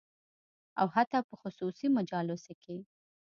او 0.79 0.87
حتی 0.95 1.19
په 1.29 1.35
خصوصي 1.41 1.87
مجالسو 1.97 2.53
کې 2.63 2.77